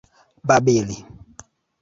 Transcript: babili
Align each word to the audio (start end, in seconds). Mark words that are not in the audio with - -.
babili 0.47 0.95